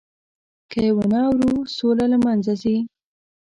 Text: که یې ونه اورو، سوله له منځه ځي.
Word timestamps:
که 0.71 0.79
یې 0.85 0.91
ونه 0.95 1.19
اورو، 1.27 1.53
سوله 1.75 2.05
له 2.11 2.17
منځه 2.25 2.53
ځي. 2.61 2.77